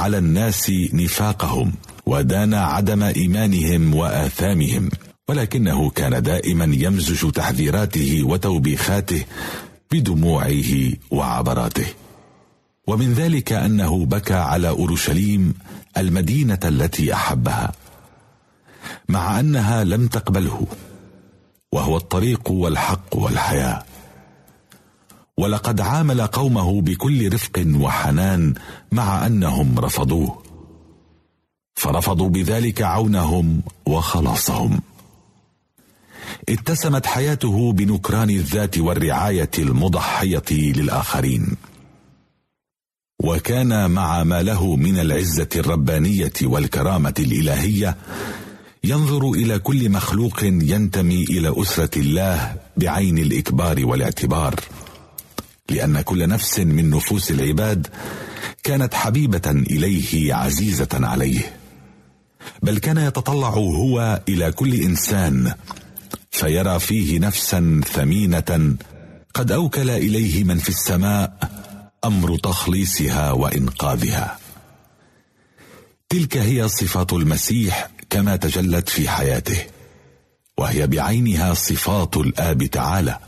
على 0.00 0.18
الناس 0.18 0.70
نفاقهم 0.92 1.72
ودان 2.06 2.54
عدم 2.54 3.02
إيمانهم 3.02 3.94
وآثامهم 3.94 4.90
ولكنه 5.28 5.90
كان 5.90 6.22
دائما 6.22 6.64
يمزج 6.64 7.30
تحذيراته 7.30 8.22
وتوبيخاته 8.24 9.24
بدموعه 9.92 10.72
وعبراته. 11.10 11.86
ومن 12.86 13.12
ذلك 13.12 13.52
أنه 13.52 14.06
بكى 14.06 14.34
على 14.34 14.68
أورشليم 14.68 15.54
المدينة 15.96 16.58
التي 16.64 17.14
أحبها 17.14 17.72
مع 19.08 19.40
أنها 19.40 19.84
لم 19.84 20.06
تقبله 20.06 20.66
وهو 21.72 21.96
الطريق 21.96 22.50
والحق 22.50 23.16
والحياة 23.16 23.84
ولقد 25.40 25.80
عامل 25.80 26.26
قومه 26.26 26.80
بكل 26.80 27.32
رفق 27.32 27.64
وحنان 27.66 28.54
مع 28.92 29.26
أنهم 29.26 29.78
رفضوه. 29.78 30.42
فرفضوا 31.74 32.28
بذلك 32.28 32.82
عونهم 32.82 33.62
وخلاصهم. 33.86 34.80
اتسمت 36.48 37.06
حياته 37.06 37.72
بنكران 37.72 38.30
الذات 38.30 38.78
والرعاية 38.78 39.50
المضحية 39.58 40.50
للآخرين. 40.50 41.56
وكان 43.24 43.90
مع 43.90 44.24
ما 44.24 44.42
له 44.42 44.76
من 44.76 45.00
العزة 45.00 45.48
الربانية 45.56 46.32
والكرامة 46.42 47.14
الإلهية 47.18 47.96
ينظر 48.84 49.30
إلى 49.30 49.58
كل 49.58 49.90
مخلوق 49.90 50.44
ينتمي 50.44 51.24
إلى 51.24 51.54
أسرة 51.62 51.98
الله 51.98 52.56
بعين 52.76 53.18
الإكبار 53.18 53.86
والاعتبار. 53.86 54.54
لأن 55.70 56.00
كل 56.00 56.28
نفس 56.28 56.58
من 56.58 56.90
نفوس 56.90 57.30
العباد 57.30 57.86
كانت 58.62 58.94
حبيبة 58.94 59.50
إليه 59.50 60.34
عزيزة 60.34 60.88
عليه. 60.92 61.56
بل 62.62 62.78
كان 62.78 62.98
يتطلع 62.98 63.48
هو 63.48 64.22
إلى 64.28 64.52
كل 64.52 64.74
إنسان 64.74 65.54
فيرى 66.30 66.80
فيه 66.80 67.18
نفسا 67.18 67.80
ثمينة 67.92 68.76
قد 69.34 69.52
أوكل 69.52 69.90
إليه 69.90 70.44
من 70.44 70.58
في 70.58 70.68
السماء 70.68 71.38
أمر 72.04 72.36
تخليصها 72.36 73.32
وإنقاذها. 73.32 74.38
تلك 76.08 76.36
هي 76.36 76.68
صفات 76.68 77.12
المسيح 77.12 77.90
كما 78.10 78.36
تجلت 78.36 78.88
في 78.88 79.08
حياته 79.08 79.64
وهي 80.58 80.86
بعينها 80.86 81.54
صفات 81.54 82.16
الآب 82.16 82.64
تعالى. 82.64 83.18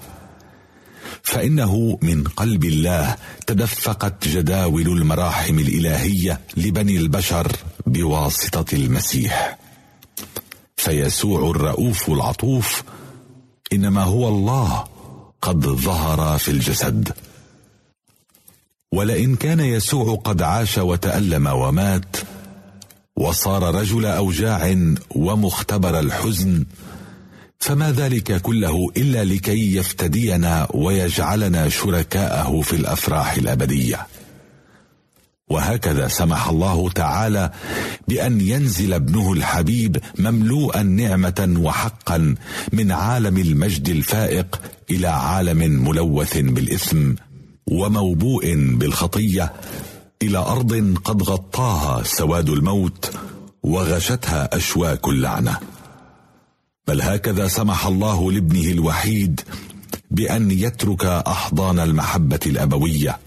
فإنه 1.23 1.99
من 2.03 2.25
قلب 2.25 2.65
الله 2.65 3.17
تدفقت 3.47 4.29
جداول 4.29 4.89
المراحم 4.89 5.59
الإلهية 5.59 6.41
لبني 6.57 6.97
البشر 6.97 7.57
بواسطة 7.87 8.77
المسيح. 8.77 9.59
فيسوع 10.77 11.51
الرؤوف 11.51 12.11
العطوف 12.11 12.83
إنما 13.73 14.03
هو 14.03 14.29
الله 14.29 14.85
قد 15.43 15.67
ظهر 15.67 16.39
في 16.39 16.51
الجسد. 16.51 17.13
ولئن 18.93 19.37
كان 19.37 19.61
يسوع 19.61 20.15
قد 20.15 20.43
عاش 20.43 20.79
وتألم 20.79 21.47
ومات 21.47 22.17
وصار 23.17 23.75
رجل 23.75 24.07
أوجاع 24.07 24.77
ومختبر 25.11 25.99
الحزن 25.99 26.65
فما 27.63 27.93
ذلك 27.93 28.41
كله 28.41 28.89
إلا 28.97 29.25
لكي 29.25 29.77
يفتدينا 29.77 30.69
ويجعلنا 30.75 31.69
شركاءه 31.69 32.61
في 32.61 32.77
الأفراح 32.77 33.35
الأبدية. 33.35 34.07
وهكذا 35.49 36.09
سمح 36.09 36.49
الله 36.49 36.91
تعالى 36.91 37.51
بأن 38.09 38.41
ينزل 38.41 38.93
ابنه 38.93 39.33
الحبيب 39.33 39.97
مملوءا 40.19 40.83
نعمة 40.83 41.55
وحقا 41.59 42.35
من 42.73 42.93
عالم 42.93 43.39
المجد 43.39 43.89
الفائق 43.89 44.61
إلى 44.91 45.07
عالم 45.07 45.89
ملوث 45.89 46.39
بالإثم 46.39 47.13
وموبوء 47.67 48.55
بالخطية 48.55 49.53
إلى 50.23 50.39
أرض 50.39 50.95
قد 51.05 51.23
غطاها 51.23 52.03
سواد 52.03 52.49
الموت 52.49 53.11
وغشتها 53.63 54.57
أشواك 54.57 55.09
اللعنة. 55.09 55.59
بل 56.89 57.03
هكذا 57.03 57.49
سمح 57.49 57.87
الله 57.87 58.33
لابنه 58.33 58.71
الوحيد 58.71 59.41
بأن 60.11 60.51
يترك 60.51 61.05
أحضان 61.05 61.79
المحبة 61.79 62.41
الأبوية 62.47 63.19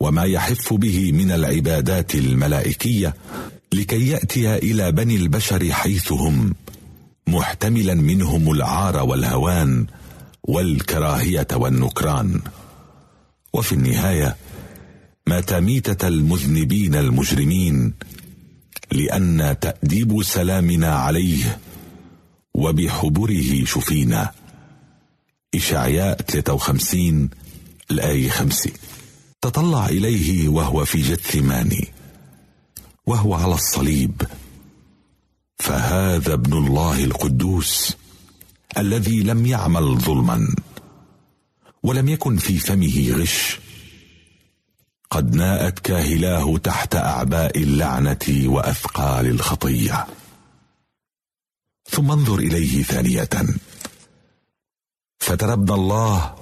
وما 0.00 0.24
يحف 0.24 0.74
به 0.74 1.12
من 1.12 1.30
العبادات 1.30 2.14
الملائكية 2.14 3.14
لكي 3.72 4.08
يأتي 4.08 4.56
إلى 4.56 4.92
بني 4.92 5.16
البشر 5.16 5.72
حيث 5.72 6.12
هم 6.12 6.54
محتملا 7.26 7.94
منهم 7.94 8.52
العار 8.52 8.96
والهوان 8.96 9.86
والكراهية 10.44 11.46
والنكران. 11.52 12.40
وفي 13.52 13.72
النهاية 13.72 14.36
مات 15.26 15.52
ميته 15.52 16.08
المذنبين 16.08 16.94
المجرمين 16.94 17.94
لأن 18.92 19.56
تأديب 19.60 20.22
سلامنا 20.22 20.94
عليه 20.94 21.58
وبحبره 22.54 23.64
شفينا. 23.64 24.32
إشعياء 25.54 26.22
53 26.22 27.30
الآية 27.90 28.28
5 28.30 28.70
تطلع 29.40 29.86
إليه 29.86 30.48
وهو 30.48 30.84
في 30.84 31.02
جثماني 31.02 31.88
وهو 33.06 33.34
على 33.34 33.54
الصليب. 33.54 34.22
فهذا 35.58 36.32
ابن 36.32 36.52
الله 36.52 37.04
القدوس 37.04 37.96
الذي 38.78 39.22
لم 39.22 39.46
يعمل 39.46 39.98
ظلما 39.98 40.54
ولم 41.82 42.08
يكن 42.08 42.36
في 42.36 42.58
فمه 42.58 43.10
غش. 43.10 43.58
قد 45.10 45.34
ناءت 45.34 45.78
كاهلاه 45.78 46.56
تحت 46.56 46.94
أعباء 46.96 47.58
اللعنة 47.58 48.44
وأثقال 48.44 49.26
الخطيه 49.26 50.06
ثم 51.90 52.10
انظر 52.10 52.38
إليه 52.38 52.82
ثانية. 52.82 53.28
فترى 55.18 55.52
ابن 55.52 55.74
الله 55.74 56.34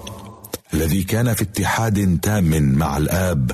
الذي 0.73 1.03
كان 1.03 1.33
في 1.33 1.43
اتحاد 1.43 2.19
تام 2.19 2.63
مع 2.63 2.97
الآب 2.97 3.51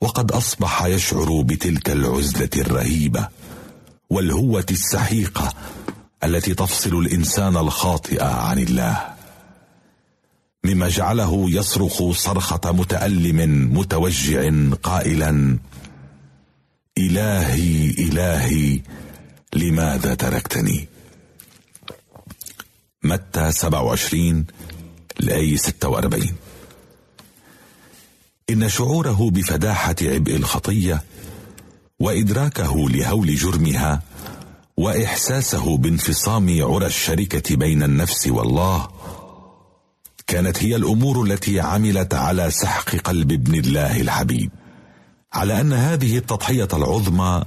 وقد 0.00 0.32
أصبح 0.32 0.84
يشعر 0.84 1.42
بتلك 1.42 1.90
العزلة 1.90 2.50
الرهيبة 2.56 3.28
والهوة 4.10 4.66
السحيقة 4.70 5.52
التي 6.24 6.54
تفصل 6.54 6.98
الإنسان 6.98 7.56
الخاطئ 7.56 8.24
عن 8.24 8.58
الله. 8.58 9.14
مما 10.64 10.88
جعله 10.88 11.50
يصرخ 11.50 12.10
صرخة 12.10 12.72
متألم 12.72 13.70
متوجع 13.78 14.50
قائلا 14.82 15.58
إلهي 16.98 17.90
إلهي 17.90 18.80
لماذا 19.54 20.14
تركتني؟ 20.14 20.91
متى 23.04 23.52
27 23.52 24.46
لآية 25.20 25.56
46 25.56 26.28
إن 28.50 28.68
شعوره 28.68 29.30
بفداحة 29.30 29.96
عبء 30.02 30.36
الخطية 30.36 31.02
وإدراكه 32.00 32.88
لهول 32.90 33.34
جرمها 33.34 34.02
وإحساسه 34.76 35.76
بانفصام 35.76 36.62
عرى 36.62 36.86
الشركة 36.86 37.56
بين 37.56 37.82
النفس 37.82 38.26
والله 38.26 38.88
كانت 40.26 40.62
هي 40.62 40.76
الأمور 40.76 41.22
التي 41.22 41.60
عملت 41.60 42.14
على 42.14 42.50
سحق 42.50 42.96
قلب 42.96 43.32
ابن 43.32 43.54
الله 43.54 44.00
الحبيب. 44.00 44.50
على 45.32 45.60
أن 45.60 45.72
هذه 45.72 46.18
التضحية 46.18 46.68
العظمى 46.72 47.44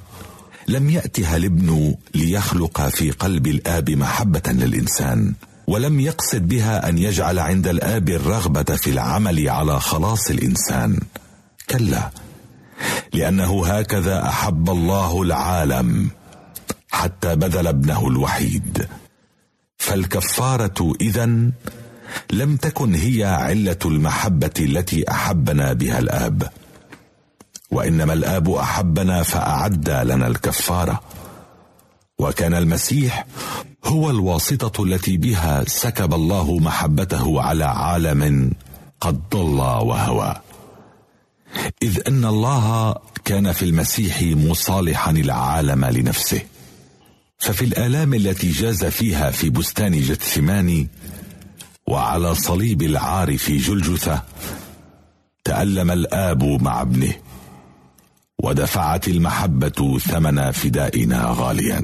لم 0.68 0.90
يأتها 0.90 1.38
الابن 1.38 1.96
ليخلق 2.16 2.82
في 2.82 3.12
قلب 3.12 3.48
الآب 3.48 3.90
محبة 3.90 4.42
للإنسان 4.48 5.34
ولم 5.68 6.00
يقصد 6.00 6.48
بها 6.48 6.90
أن 6.90 6.98
يجعل 6.98 7.40
عند 7.40 7.68
الآب 7.68 8.10
الرغبة 8.10 8.64
في 8.76 8.90
العمل 8.90 9.50
على 9.50 9.80
خلاص 9.80 10.30
الإنسان. 10.30 11.00
كلا 11.70 12.12
لأنه 13.14 13.68
هكذا 13.68 14.28
أحب 14.28 14.70
الله 14.70 15.22
العالم 15.22 16.10
حتى 16.92 17.36
بذل 17.36 17.68
ابنه 17.68 18.08
الوحيد. 18.08 18.88
فالكفارة 19.78 20.94
اذا 21.02 21.26
لم 22.32 22.56
تكن 22.62 22.96
هي 22.96 23.24
علة 23.24 23.80
المحبة 23.86 24.54
التي 24.60 25.12
أحبنا 25.12 25.74
بها 25.74 26.00
الآب. 26.00 26.50
وإنما 27.72 28.14
الآب 28.14 28.50
أحبنا 28.50 29.24
فأعد 29.24 29.90
لنا 29.90 30.28
الكفارة. 30.28 31.02
وكان 32.20 32.54
المسيح 32.54 33.26
هو 33.86 34.10
الواسطة 34.10 34.84
التي 34.84 35.18
بها 35.18 35.64
سكب 35.68 36.14
الله 36.14 36.58
محبته 36.58 37.42
على 37.42 37.66
عالم 37.66 38.52
قد 39.02 39.30
ضل 39.30 39.60
وهوى. 39.60 40.36
إذ 41.84 42.00
أن 42.08 42.26
الله 42.26 42.96
كان 43.26 43.52
في 43.52 43.66
المسيح 43.66 44.22
مصالحا 44.22 45.12
العالم 45.12 45.86
لنفسه. 45.86 46.42
ففي 47.38 47.66
الآلام 47.66 48.14
التي 48.14 48.52
جاز 48.52 48.86
فيها 48.86 49.32
في 49.32 49.50
بستان 49.50 50.02
جثماني 50.02 50.88
وعلى 51.88 52.36
صليب 52.36 52.82
العار 52.82 53.38
في 53.38 53.58
جلجثة 53.58 54.24
تألم 55.44 55.92
الآب 55.92 56.44
مع 56.44 56.82
ابنه. 56.82 57.14
ودفعت 58.46 59.08
المحبة 59.08 60.00
ثمن 60.00 60.52
فدائنا 60.52 61.36
غاليا. 61.38 61.82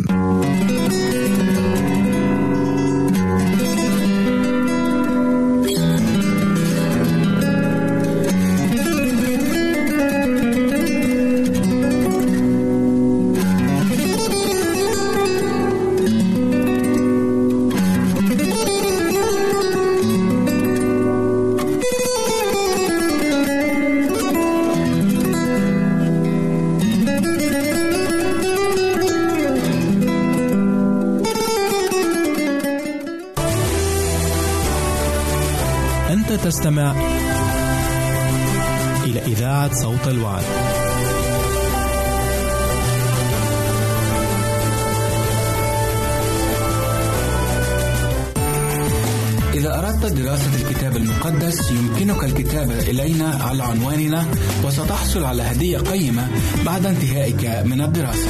وستحصل 54.64 55.24
على 55.24 55.44
هدية 55.44 55.78
قيمة 55.78 56.28
بعد 56.66 56.86
انتهائك 56.86 57.46
من 57.66 57.82
الدراسة. 57.82 58.30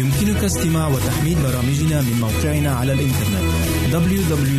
يمكنك 0.00 0.44
استماع 0.44 0.88
وتحميل 0.88 1.36
برامجنا 1.42 2.00
من 2.00 2.20
موقعنا 2.20 2.72
على 2.72 2.92
الإنترنت 2.92 3.50
www.awr.org 3.92 4.50